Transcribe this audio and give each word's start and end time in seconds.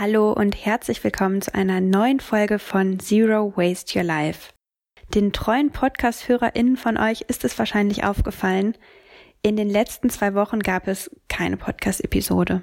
Hallo 0.00 0.32
und 0.32 0.56
herzlich 0.64 1.04
willkommen 1.04 1.42
zu 1.42 1.54
einer 1.54 1.82
neuen 1.82 2.20
Folge 2.20 2.58
von 2.58 2.98
Zero 3.00 3.52
Waste 3.54 3.98
Your 3.98 4.04
Life. 4.06 4.54
Den 5.14 5.30
treuen 5.34 5.72
Podcast-HörerInnen 5.72 6.78
von 6.78 6.96
euch 6.96 7.26
ist 7.28 7.44
es 7.44 7.58
wahrscheinlich 7.58 8.02
aufgefallen, 8.02 8.78
in 9.42 9.56
den 9.56 9.68
letzten 9.68 10.08
zwei 10.08 10.32
Wochen 10.32 10.60
gab 10.60 10.88
es 10.88 11.10
keine 11.28 11.58
Podcast-Episode. 11.58 12.62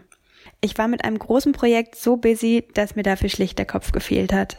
Ich 0.62 0.80
war 0.80 0.88
mit 0.88 1.06
einem 1.06 1.20
großen 1.20 1.52
Projekt 1.52 1.96
so 1.96 2.18
busy, 2.18 2.68
dass 2.74 2.96
mir 2.96 3.04
dafür 3.04 3.30
schlicht 3.30 3.60
der 3.60 3.68
Kopf 3.68 3.92
gefehlt 3.92 4.34
hat. 4.34 4.58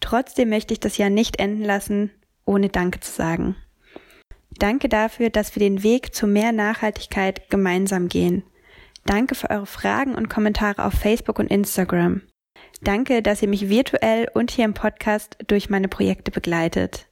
Trotzdem 0.00 0.48
möchte 0.48 0.74
ich 0.74 0.80
das 0.80 0.98
Jahr 0.98 1.10
nicht 1.10 1.38
enden 1.38 1.62
lassen, 1.62 2.10
ohne 2.44 2.70
Danke 2.70 2.98
zu 2.98 3.12
sagen. 3.12 3.54
Danke 4.58 4.88
dafür, 4.88 5.30
dass 5.30 5.54
wir 5.54 5.60
den 5.60 5.84
Weg 5.84 6.12
zu 6.12 6.26
mehr 6.26 6.50
Nachhaltigkeit 6.50 7.48
gemeinsam 7.50 8.08
gehen– 8.08 8.42
Danke 9.06 9.36
für 9.36 9.50
eure 9.50 9.66
Fragen 9.66 10.14
und 10.16 10.28
Kommentare 10.28 10.84
auf 10.84 10.92
Facebook 10.92 11.38
und 11.38 11.50
Instagram. 11.50 12.22
Danke, 12.82 13.22
dass 13.22 13.40
ihr 13.40 13.48
mich 13.48 13.68
virtuell 13.68 14.28
und 14.34 14.50
hier 14.50 14.64
im 14.64 14.74
Podcast 14.74 15.38
durch 15.46 15.70
meine 15.70 15.88
Projekte 15.88 16.30
begleitet. 16.30 17.06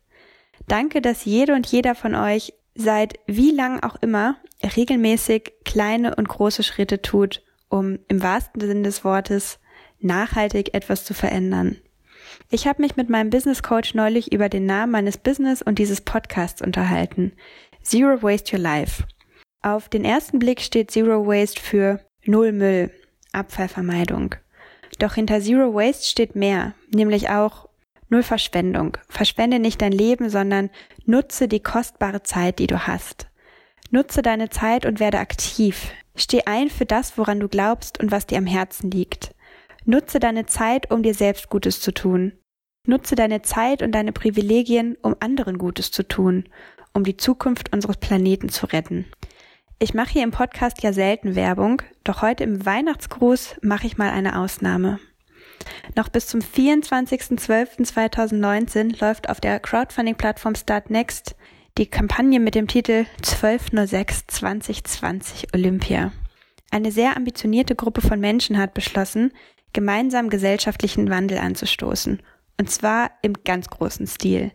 Danke, 0.67 1.01
dass 1.01 1.25
jede 1.25 1.55
und 1.55 1.67
jeder 1.67 1.95
von 1.95 2.15
euch 2.15 2.53
seit 2.75 3.15
wie 3.27 3.53
lang 3.53 3.83
auch 3.83 3.97
immer 4.03 4.37
regelmäßig 4.77 5.53
kleine 5.65 6.17
und 6.17 6.29
große 6.29 6.65
Schritte 6.65 7.01
tut, 7.01 7.43
um 7.69 8.01
im 8.09 8.23
wahrsten 8.23 8.61
Sinne 8.61 8.83
des 8.83 9.05
Wortes 9.05 9.61
nachhaltig 10.01 10.75
etwas 10.75 11.05
zu 11.05 11.15
verändern. 11.15 11.77
Ich 12.51 12.67
habe 12.67 12.83
mich 12.83 12.97
mit 12.97 13.09
meinem 13.09 13.31
Business 13.31 13.62
Coach 13.62 13.95
neulich 13.95 14.33
über 14.33 14.48
den 14.48 14.67
Namen 14.67 14.91
meines 14.91 15.17
Business 15.17 15.62
und 15.62 15.79
dieses 15.79 16.01
Podcasts 16.01 16.61
unterhalten. 16.61 17.33
Zero 17.83 18.23
Waste 18.23 18.56
Your 18.56 18.62
Life. 18.62 19.05
Auf 19.65 19.89
den 19.89 20.05
ersten 20.05 20.39
Blick 20.39 20.61
steht 20.61 20.91
Zero 20.91 21.27
Waste 21.27 21.59
für 21.59 21.99
Null 22.27 22.53
Müll, 22.53 22.91
Abfallvermeidung. 23.33 24.35
Doch 24.99 25.15
hinter 25.15 25.41
Zero 25.41 25.73
Waste 25.73 26.07
steht 26.07 26.37
mehr, 26.37 26.75
nämlich 26.95 27.31
auch 27.31 27.71
Null 28.11 28.23
Verschwendung. 28.23 28.98
Verschwende 29.09 29.59
nicht 29.59 29.81
dein 29.81 29.93
Leben, 29.93 30.29
sondern 30.29 30.69
nutze 31.06 31.48
die 31.48 31.62
kostbare 31.62 32.23
Zeit, 32.23 32.59
die 32.59 32.67
du 32.67 32.87
hast. 32.87 33.29
Nutze 33.91 34.21
deine 34.21 34.51
Zeit 34.51 34.84
und 34.84 35.01
werde 35.01 35.19
aktiv. 35.19 35.93
Steh 36.15 36.43
ein 36.45 36.69
für 36.69 36.84
das, 36.84 37.17
woran 37.17 37.41
du 37.41 37.49
glaubst 37.49 37.99
und 37.99 38.12
was 38.12 38.27
dir 38.27 38.37
am 38.37 38.47
Herzen 38.47 38.91
liegt. 38.91 39.34
Nutze 39.87 40.21
deine 40.21 40.45
Zeit, 40.45 40.91
um 40.91 41.03
dir 41.03 41.15
selbst 41.15 41.49
Gutes 41.49 41.81
zu 41.81 41.95
tun. 41.95 42.33
Nutze 42.87 43.15
deine 43.15 43.41
Zeit 43.41 43.81
und 43.81 43.93
deine 43.93 44.12
Privilegien, 44.12 44.99
um 45.01 45.17
anderen 45.21 45.56
Gutes 45.56 45.91
zu 45.91 46.06
tun, 46.06 46.51
um 46.93 47.03
die 47.03 47.17
Zukunft 47.17 47.73
unseres 47.73 47.97
Planeten 47.97 48.51
zu 48.51 48.67
retten. 48.67 49.06
Ich 49.80 49.92
mache 49.92 50.12
hier 50.12 50.22
im 50.22 50.30
Podcast 50.30 50.80
ja 50.83 50.92
selten 50.92 51.34
Werbung, 51.34 51.83
doch 52.05 52.22
heute 52.22 52.44
im 52.44 52.64
Weihnachtsgruß 52.64 53.56
mache 53.62 53.89
ich 53.89 53.98
mal 53.98 54.11
eine 54.11 54.39
Ausnahme. 54.39 55.00
Noch 55.97 56.08
bis 56.08 56.28
zum 56.28 56.39
24.12.2019 56.41 59.00
läuft 59.00 59.28
auf 59.28 59.41
der 59.41 59.58
Crowdfunding-Plattform 59.58 60.55
Startnext 60.55 61.34
die 61.77 61.86
Kampagne 61.86 62.39
mit 62.39 62.55
dem 62.55 62.69
Titel 62.69 63.06
12.06.2020 63.22 65.55
Olympia. 65.55 66.12
Eine 66.70 66.92
sehr 66.92 67.16
ambitionierte 67.16 67.75
Gruppe 67.75 68.00
von 68.00 68.20
Menschen 68.20 68.59
hat 68.59 68.75
beschlossen, 68.75 69.33
gemeinsam 69.72 70.31
gesellschaftlichen 70.31 71.11
Wandel 71.11 71.38
anzustoßen. 71.38 72.22
Und 72.61 72.70
zwar 72.70 73.11
im 73.22 73.33
ganz 73.44 73.69
großen 73.69 74.06
Stil. 74.06 74.53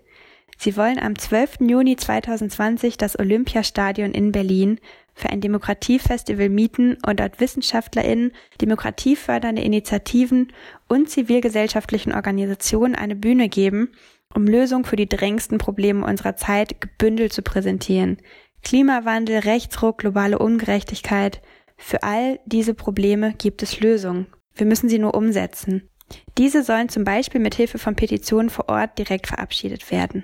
Sie 0.57 0.75
wollen 0.75 0.99
am 0.99 1.17
12. 1.17 1.59
Juni 1.61 1.95
2020 1.95 2.97
das 2.97 3.17
Olympiastadion 3.17 4.11
in 4.11 4.31
Berlin 4.31 4.79
für 5.19 5.29
ein 5.29 5.41
Demokratiefestival 5.41 6.49
mieten 6.49 6.97
und 7.05 7.19
dort 7.19 7.39
WissenschaftlerInnen, 7.39 8.31
demokratiefördernde 8.61 9.61
Initiativen 9.61 10.53
und 10.87 11.09
zivilgesellschaftlichen 11.09 12.13
Organisationen 12.13 12.95
eine 12.95 13.15
Bühne 13.15 13.49
geben, 13.49 13.91
um 14.33 14.45
Lösungen 14.45 14.85
für 14.85 14.95
die 14.95 15.09
drängendsten 15.09 15.57
Probleme 15.57 16.05
unserer 16.05 16.35
Zeit 16.35 16.79
gebündelt 16.79 17.33
zu 17.33 17.41
präsentieren. 17.41 18.17
Klimawandel, 18.63 19.39
Rechtsruck, 19.39 19.99
globale 19.99 20.39
Ungerechtigkeit. 20.39 21.41
Für 21.77 22.03
all 22.03 22.39
diese 22.45 22.73
Probleme 22.73 23.33
gibt 23.37 23.61
es 23.63 23.79
Lösungen. 23.79 24.27
Wir 24.55 24.65
müssen 24.65 24.89
sie 24.89 24.99
nur 24.99 25.15
umsetzen. 25.15 25.89
Diese 26.37 26.63
sollen 26.63 26.89
zum 26.89 27.03
Beispiel 27.03 27.41
mit 27.41 27.55
Hilfe 27.55 27.77
von 27.77 27.95
Petitionen 27.95 28.49
vor 28.49 28.69
Ort 28.69 28.97
direkt 28.97 29.27
verabschiedet 29.27 29.91
werden. 29.91 30.23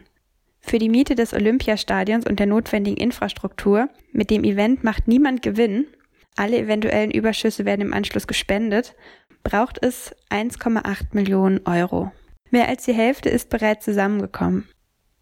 Für 0.68 0.80
die 0.80 0.90
Miete 0.90 1.14
des 1.14 1.32
Olympiastadions 1.32 2.26
und 2.26 2.40
der 2.40 2.48
notwendigen 2.48 2.98
Infrastruktur, 2.98 3.88
mit 4.12 4.32
dem 4.32 4.44
Event 4.44 4.84
macht 4.84 5.08
niemand 5.08 5.44
Gewinn, 5.44 5.86
alle 6.36 6.58
eventuellen 6.58 7.12
Überschüsse 7.12 7.66
werden 7.66 7.82
im 7.82 7.94
Anschluss 7.94 8.26
gespendet, 8.26 8.96
braucht 9.44 9.78
es 9.86 10.16
1,8 10.32 11.10
Millionen 11.12 11.62
Euro. 11.68 12.12
Mehr 12.50 12.68
als 12.68 12.84
die 12.84 12.94
Hälfte 12.94 13.30
ist 13.30 13.52
bereits 13.52 13.86
zusammengekommen. 13.86 14.68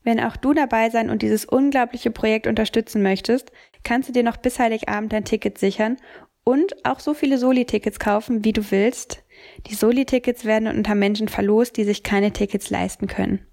Wenn 0.04 0.22
auch 0.22 0.38
du 0.38 0.54
dabei 0.54 0.90
sein 0.90 1.10
und 1.10 1.22
dieses 1.22 1.44
unglaubliche 1.44 2.10
Projekt 2.10 2.48
unterstützen 2.48 3.04
möchtest, 3.04 3.52
kannst 3.84 4.08
du 4.08 4.14
dir 4.14 4.24
noch 4.24 4.38
bis 4.38 4.60
Heiligabend 4.60 5.12
dein 5.12 5.26
Ticket 5.26 5.58
sichern 5.58 5.98
und 6.46 6.86
auch 6.86 7.02
so 7.02 7.14
viele 7.14 7.38
Soli-Tickets 7.38 8.00
kaufen, 8.00 8.46
wie 8.46 8.54
du 8.54 8.72
willst. 8.72 9.26
Die 9.68 9.76
Soli-Tickets 9.76 10.46
werden 10.46 10.70
unter 10.70 10.96
Menschen 10.96 11.28
verlost, 11.28 11.76
die 11.76 11.84
sich 11.84 12.02
keine 12.02 12.32
Tickets 12.32 12.70
leisten 12.70 13.08
können. 13.08 13.46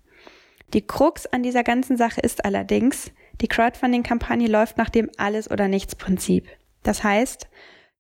Die 0.73 0.87
Krux 0.87 1.27
an 1.27 1.43
dieser 1.43 1.65
ganzen 1.65 1.97
Sache 1.97 2.21
ist 2.21 2.45
allerdings, 2.45 3.11
die 3.41 3.49
Crowdfunding-Kampagne 3.49 4.49
läuft 4.49 4.77
nach 4.77 4.91
dem 4.91 5.11
Alles- 5.17 5.51
oder 5.51 5.67
Nichts-Prinzip. 5.67 6.47
Das 6.83 7.03
heißt, 7.03 7.49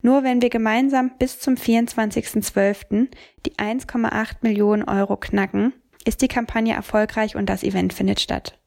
nur 0.03 0.23
wenn 0.23 0.41
wir 0.41 0.51
gemeinsam 0.51 1.13
bis 1.19 1.41
zum 1.41 1.57
24.12. 1.57 3.09
die 3.45 3.57
1,8 3.57 4.37
Millionen 4.43 4.85
Euro 4.85 5.17
knacken, 5.17 5.73
ist 6.05 6.23
die 6.23 6.29
Kampagne 6.29 6.75
erfolgreich 6.75 7.37
und 7.37 7.47
das 7.47 7.63
Event 7.63 7.93
findet 7.93 8.21
statt. 8.21 8.59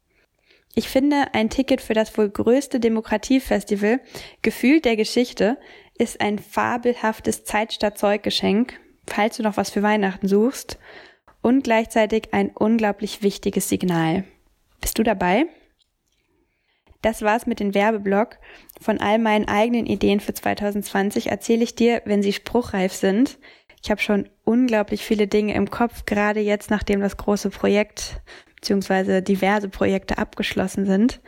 Ich 0.75 0.89
finde, 0.89 1.33
ein 1.33 1.49
Ticket 1.49 1.81
für 1.81 1.93
das 1.93 2.15
wohl 2.17 2.29
größte 2.29 2.79
Demokratiefestival, 2.79 3.99
gefühlt 4.41 4.85
der 4.85 4.95
Geschichte, 4.95 5.57
ist 5.97 6.19
ein 6.19 6.39
fabelhaftes 6.39 7.45
Zeit 7.45 7.73
statt 7.73 7.97
Zeuggeschenk, 7.97 8.79
falls 9.07 9.37
du 9.37 9.43
noch 9.43 9.57
was 9.57 9.69
für 9.69 9.83
Weihnachten 9.83 10.27
suchst 10.27 10.77
und 11.43 11.63
gleichzeitig 11.63 12.33
ein 12.33 12.49
unglaublich 12.49 13.21
wichtiges 13.21 13.69
Signal. 13.69 14.23
Bist 14.81 14.97
du 14.97 15.03
dabei? 15.03 15.45
Das 17.03 17.21
war's 17.21 17.45
mit 17.45 17.59
dem 17.59 17.75
Werbeblock. 17.75 18.39
Von 18.81 18.99
all 18.99 19.19
meinen 19.19 19.47
eigenen 19.47 19.85
Ideen 19.85 20.21
für 20.21 20.33
2020 20.33 21.27
erzähle 21.27 21.63
ich 21.63 21.75
dir, 21.75 22.01
wenn 22.05 22.23
sie 22.23 22.33
spruchreif 22.33 22.93
sind. 22.93 23.37
Ich 23.83 23.91
habe 23.91 24.01
schon 24.01 24.29
unglaublich 24.45 25.03
viele 25.03 25.27
Dinge 25.27 25.53
im 25.53 25.69
Kopf, 25.69 26.05
gerade 26.05 26.39
jetzt, 26.39 26.71
nachdem 26.71 27.01
das 27.01 27.17
große 27.17 27.49
Projekt 27.49 28.21
bzw. 28.55 29.21
diverse 29.21 29.67
Projekte 29.67 30.17
abgeschlossen 30.17 30.85
sind. 30.85 31.19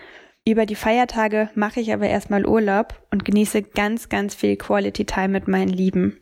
Über 0.47 0.65
die 0.65 0.75
Feiertage 0.75 1.49
mache 1.55 1.81
ich 1.81 1.91
aber 1.91 2.07
erstmal 2.07 2.45
Urlaub 2.45 3.05
und 3.11 3.25
genieße 3.25 3.63
ganz, 3.63 4.07
ganz 4.07 4.33
viel 4.33 4.55
Quality 4.55 5.03
Time 5.05 5.29
mit 5.29 5.49
meinen 5.49 5.69
Lieben. 5.69 6.21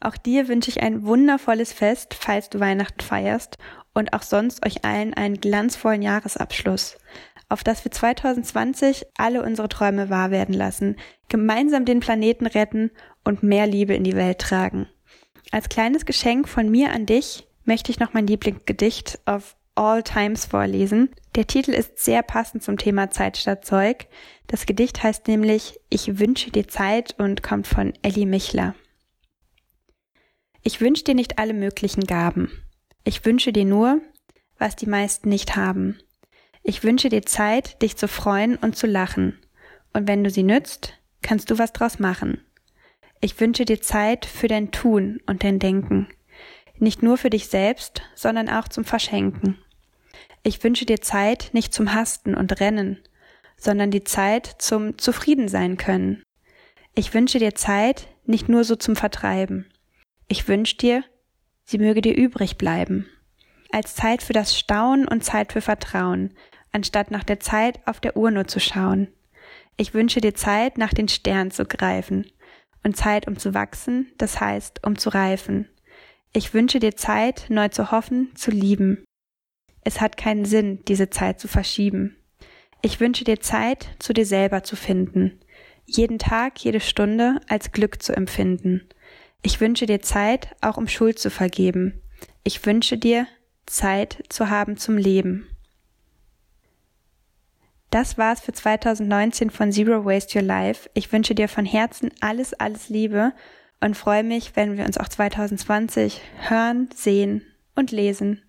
Auch 0.00 0.16
dir 0.16 0.48
wünsche 0.48 0.70
ich 0.70 0.82
ein 0.82 1.06
wundervolles 1.06 1.72
Fest, 1.72 2.14
falls 2.14 2.50
du 2.50 2.60
Weihnachten 2.60 3.00
feierst 3.00 3.58
und 3.94 4.12
auch 4.12 4.22
sonst 4.22 4.64
euch 4.66 4.84
allen 4.84 5.14
einen 5.14 5.40
glanzvollen 5.40 6.02
Jahresabschluss, 6.02 6.98
auf 7.48 7.64
dass 7.64 7.84
wir 7.84 7.92
2020 7.92 9.06
alle 9.16 9.42
unsere 9.42 9.68
Träume 9.68 10.10
wahr 10.10 10.30
werden 10.30 10.54
lassen, 10.54 10.96
gemeinsam 11.28 11.84
den 11.84 12.00
Planeten 12.00 12.46
retten 12.46 12.90
und 13.24 13.42
mehr 13.42 13.66
Liebe 13.66 13.94
in 13.94 14.04
die 14.04 14.16
Welt 14.16 14.38
tragen. 14.38 14.86
Als 15.50 15.68
kleines 15.68 16.04
Geschenk 16.04 16.48
von 16.48 16.70
mir 16.70 16.92
an 16.92 17.06
dich 17.06 17.46
möchte 17.64 17.90
ich 17.90 17.98
noch 17.98 18.12
mein 18.12 18.26
Lieblingsgedicht 18.26 19.18
of 19.26 19.56
all 19.74 20.02
times 20.02 20.46
vorlesen. 20.46 21.10
Der 21.34 21.46
Titel 21.46 21.72
ist 21.72 21.98
sehr 21.98 22.22
passend 22.22 22.62
zum 22.62 22.78
Thema 22.78 23.10
Zeit 23.10 23.36
statt 23.36 23.64
Zeug. 23.64 24.06
Das 24.46 24.66
Gedicht 24.66 25.02
heißt 25.02 25.28
nämlich 25.28 25.78
Ich 25.88 26.18
wünsche 26.18 26.50
dir 26.50 26.66
Zeit 26.68 27.14
und 27.18 27.42
kommt 27.42 27.66
von 27.66 27.92
Ellie 28.02 28.26
Michler. 28.26 28.74
Ich 30.66 30.80
wünsche 30.80 31.04
dir 31.04 31.14
nicht 31.14 31.38
alle 31.38 31.54
möglichen 31.54 32.08
Gaben. 32.08 32.50
Ich 33.04 33.24
wünsche 33.24 33.52
dir 33.52 33.64
nur, 33.64 34.00
was 34.58 34.74
die 34.74 34.88
meisten 34.88 35.28
nicht 35.28 35.54
haben. 35.54 36.00
Ich 36.64 36.82
wünsche 36.82 37.08
dir 37.08 37.22
Zeit, 37.22 37.80
dich 37.82 37.96
zu 37.96 38.08
freuen 38.08 38.56
und 38.56 38.76
zu 38.76 38.88
lachen. 38.88 39.38
Und 39.92 40.08
wenn 40.08 40.24
du 40.24 40.30
sie 40.30 40.42
nützt, 40.42 40.94
kannst 41.22 41.52
du 41.52 41.58
was 41.60 41.72
draus 41.72 42.00
machen. 42.00 42.44
Ich 43.20 43.38
wünsche 43.38 43.64
dir 43.64 43.80
Zeit 43.80 44.26
für 44.26 44.48
dein 44.48 44.72
Tun 44.72 45.20
und 45.26 45.44
dein 45.44 45.60
Denken. 45.60 46.08
Nicht 46.78 47.00
nur 47.00 47.16
für 47.16 47.30
dich 47.30 47.46
selbst, 47.46 48.02
sondern 48.16 48.48
auch 48.48 48.66
zum 48.66 48.84
Verschenken. 48.84 49.58
Ich 50.42 50.64
wünsche 50.64 50.84
dir 50.84 51.00
Zeit 51.00 51.50
nicht 51.52 51.72
zum 51.72 51.94
Hasten 51.94 52.34
und 52.34 52.58
Rennen, 52.58 52.98
sondern 53.56 53.92
die 53.92 54.02
Zeit 54.02 54.56
zum 54.58 54.98
Zufrieden 54.98 55.46
sein 55.46 55.76
können. 55.76 56.24
Ich 56.96 57.14
wünsche 57.14 57.38
dir 57.38 57.54
Zeit 57.54 58.08
nicht 58.24 58.48
nur 58.48 58.64
so 58.64 58.74
zum 58.74 58.96
Vertreiben. 58.96 59.66
Ich 60.28 60.48
wünsch 60.48 60.76
dir, 60.76 61.04
sie 61.64 61.78
möge 61.78 62.00
dir 62.00 62.16
übrig 62.16 62.58
bleiben. 62.58 63.08
Als 63.70 63.94
Zeit 63.94 64.22
für 64.22 64.32
das 64.32 64.58
Staunen 64.58 65.06
und 65.06 65.24
Zeit 65.24 65.52
für 65.52 65.60
Vertrauen, 65.60 66.34
anstatt 66.72 67.10
nach 67.10 67.24
der 67.24 67.40
Zeit 67.40 67.80
auf 67.86 68.00
der 68.00 68.16
Uhr 68.16 68.30
nur 68.30 68.48
zu 68.48 68.58
schauen. 68.58 69.08
Ich 69.76 69.94
wünsche 69.94 70.20
dir 70.20 70.34
Zeit, 70.34 70.78
nach 70.78 70.92
den 70.92 71.08
Sternen 71.08 71.50
zu 71.50 71.64
greifen 71.64 72.26
und 72.82 72.96
Zeit, 72.96 73.28
um 73.28 73.38
zu 73.38 73.54
wachsen, 73.54 74.12
das 74.18 74.40
heißt, 74.40 74.84
um 74.84 74.98
zu 74.98 75.10
reifen. 75.10 75.68
Ich 76.32 76.54
wünsche 76.54 76.80
dir 76.80 76.96
Zeit, 76.96 77.46
neu 77.48 77.68
zu 77.68 77.90
hoffen, 77.90 78.34
zu 78.34 78.50
lieben. 78.50 79.04
Es 79.82 80.00
hat 80.00 80.16
keinen 80.16 80.44
Sinn, 80.44 80.80
diese 80.86 81.10
Zeit 81.10 81.38
zu 81.38 81.46
verschieben. 81.48 82.16
Ich 82.82 83.00
wünsche 83.00 83.24
dir 83.24 83.40
Zeit, 83.40 83.88
zu 83.98 84.12
dir 84.12 84.26
selber 84.26 84.64
zu 84.64 84.76
finden, 84.76 85.40
jeden 85.86 86.18
Tag, 86.18 86.58
jede 86.58 86.80
Stunde 86.80 87.40
als 87.48 87.72
Glück 87.72 88.02
zu 88.02 88.14
empfinden. 88.14 88.88
Ich 89.46 89.60
wünsche 89.60 89.86
dir 89.86 90.02
Zeit, 90.02 90.56
auch 90.60 90.76
um 90.76 90.88
Schuld 90.88 91.20
zu 91.20 91.30
vergeben. 91.30 92.02
Ich 92.42 92.66
wünsche 92.66 92.98
dir 92.98 93.28
Zeit 93.64 94.24
zu 94.28 94.50
haben 94.50 94.76
zum 94.76 94.98
Leben. 94.98 95.46
Das 97.90 98.18
war's 98.18 98.40
für 98.40 98.52
2019 98.52 99.50
von 99.50 99.70
Zero 99.70 100.04
Waste 100.04 100.36
Your 100.36 100.44
Life. 100.44 100.90
Ich 100.94 101.12
wünsche 101.12 101.36
dir 101.36 101.48
von 101.48 101.64
Herzen 101.64 102.10
alles, 102.20 102.54
alles 102.54 102.88
Liebe 102.88 103.34
und 103.80 103.96
freue 103.96 104.24
mich, 104.24 104.56
wenn 104.56 104.76
wir 104.76 104.84
uns 104.84 104.98
auch 104.98 105.06
2020 105.06 106.20
hören, 106.48 106.88
sehen 106.92 107.42
und 107.76 107.92
lesen. 107.92 108.42